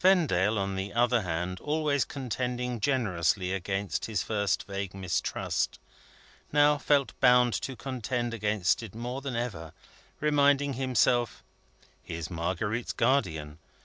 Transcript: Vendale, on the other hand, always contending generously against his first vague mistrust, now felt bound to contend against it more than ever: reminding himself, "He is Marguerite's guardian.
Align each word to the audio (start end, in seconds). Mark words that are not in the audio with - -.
Vendale, 0.00 0.58
on 0.58 0.74
the 0.74 0.92
other 0.92 1.22
hand, 1.22 1.60
always 1.60 2.04
contending 2.04 2.80
generously 2.80 3.52
against 3.52 4.06
his 4.06 4.24
first 4.24 4.64
vague 4.66 4.92
mistrust, 4.92 5.78
now 6.50 6.76
felt 6.76 7.12
bound 7.20 7.52
to 7.54 7.76
contend 7.76 8.34
against 8.34 8.82
it 8.82 8.92
more 8.92 9.20
than 9.20 9.36
ever: 9.36 9.72
reminding 10.18 10.72
himself, 10.72 11.44
"He 12.02 12.14
is 12.14 12.28
Marguerite's 12.28 12.92
guardian. 12.92 13.60